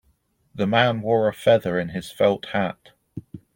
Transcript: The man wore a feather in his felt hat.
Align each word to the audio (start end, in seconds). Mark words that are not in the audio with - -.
The 0.55 0.65
man 0.65 1.01
wore 1.01 1.27
a 1.27 1.31
feather 1.31 1.79
in 1.79 1.89
his 1.89 2.11
felt 2.11 2.47
hat. 2.53 2.89